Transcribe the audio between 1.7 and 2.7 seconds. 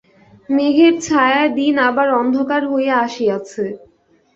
আবার অন্ধকার